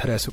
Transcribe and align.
interesu. 0.00 0.32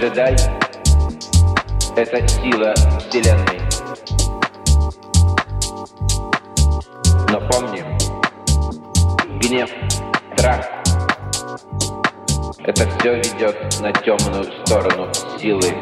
рыцаря-джедай— 0.00 0.36
это 1.96 2.28
сила 2.28 2.74
Вселенной. 3.00 3.60
Но 7.30 7.40
помни, 7.48 7.84
гнев, 9.38 9.70
страх— 10.36 10.66
это 12.64 12.88
все 12.98 13.16
ведет 13.16 13.80
на 13.80 13.92
темную 13.92 14.44
сторону 14.64 15.12
силы. 15.38 15.74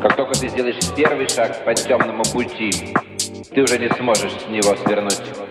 Как 0.00 0.16
только 0.16 0.32
ты 0.34 0.48
сделаешь 0.48 0.78
первый 0.96 1.28
шаг 1.28 1.64
по 1.64 1.74
темному 1.74 2.22
пути, 2.32 2.94
ты 3.52 3.62
уже 3.62 3.78
не 3.78 3.88
сможешь 3.90 4.32
с 4.32 4.46
него 4.48 4.74
свернуть. 4.76 5.49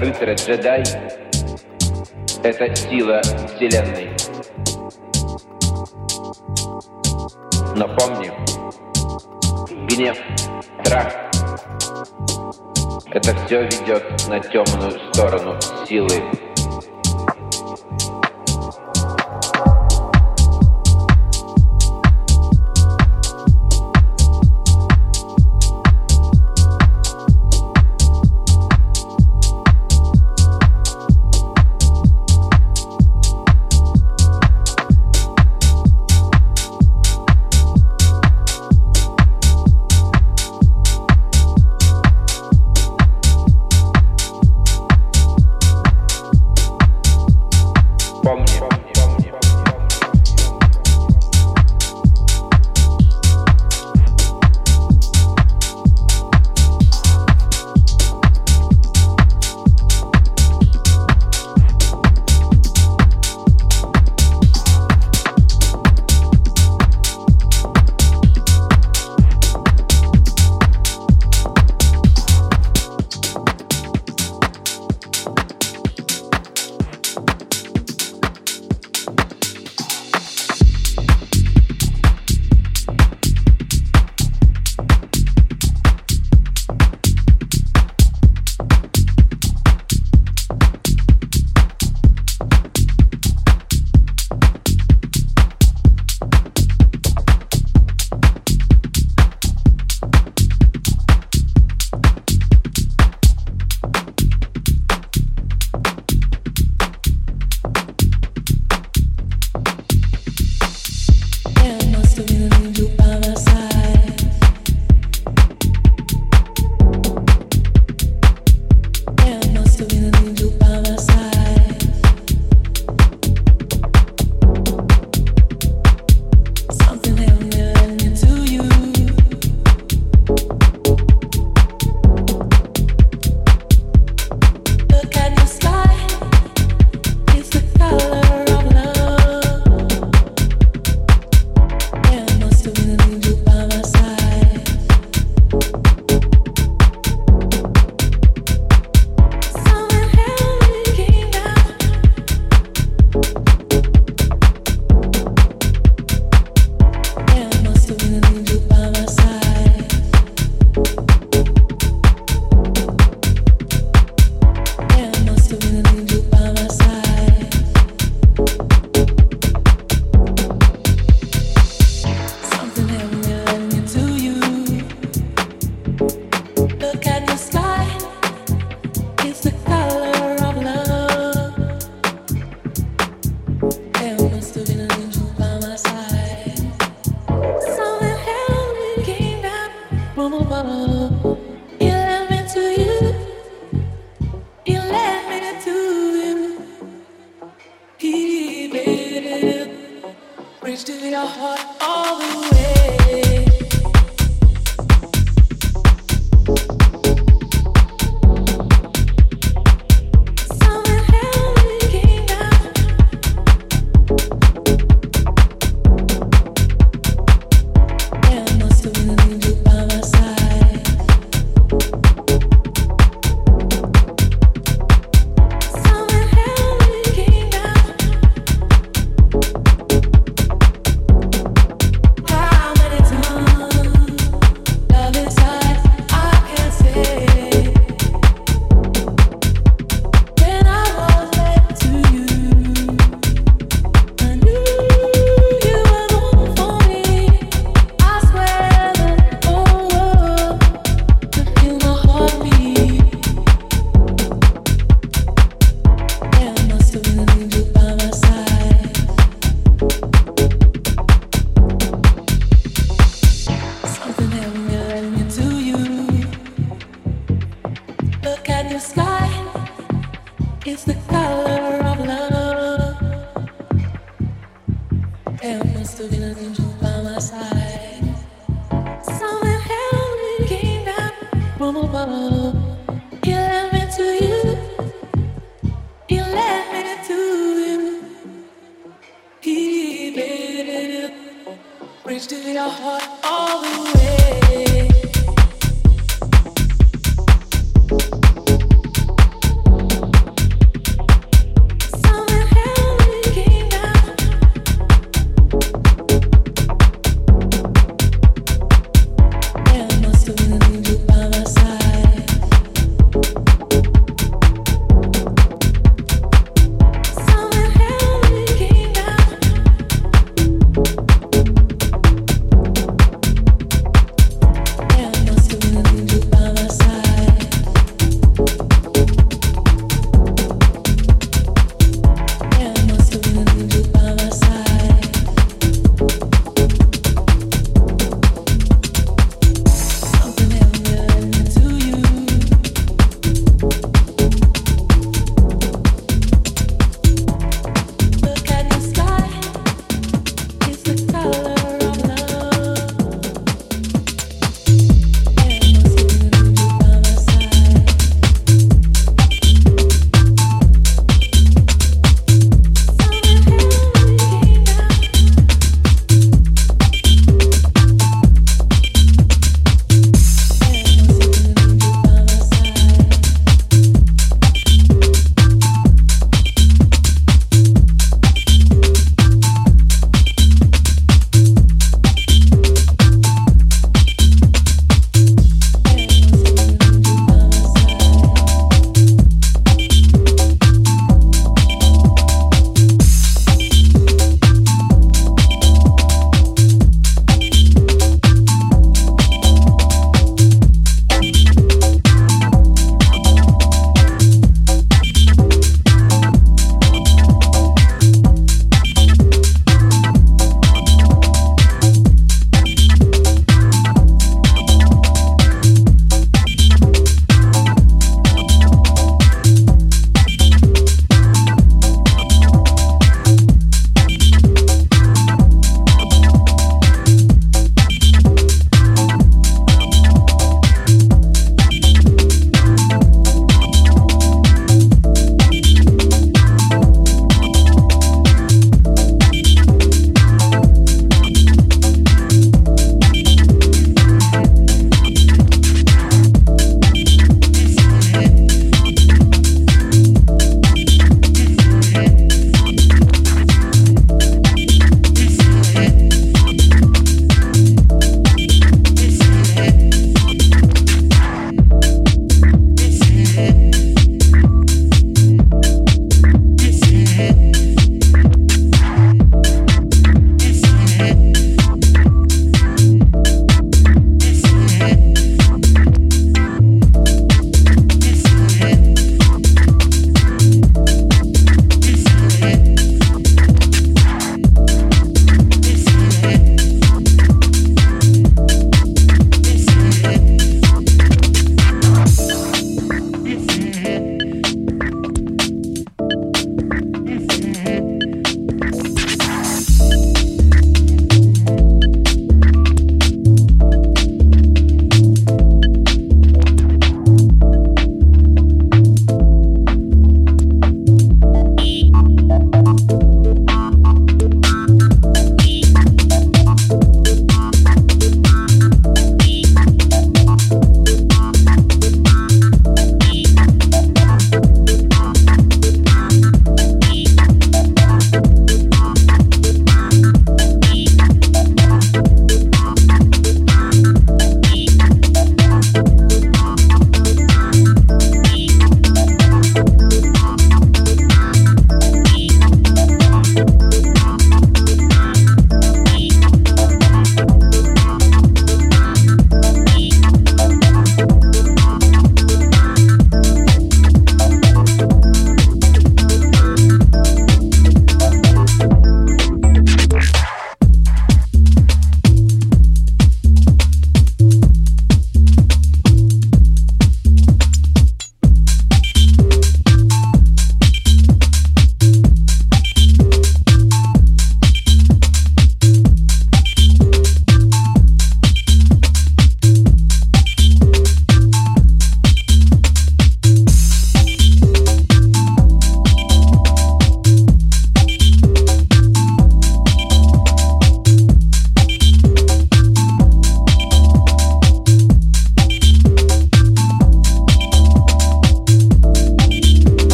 Рыцаря-джедай— 0.00 0.82
это 2.42 2.74
сила 2.74 3.20
Вселенной. 3.20 4.08
Но 7.76 7.86
помни, 7.96 8.32
гнев, 9.86 10.16
страх— 10.82 11.12
это 13.12 13.36
все 13.44 13.64
ведет 13.64 14.28
на 14.28 14.40
темную 14.40 14.98
сторону 15.12 15.58
силы. 15.86 16.22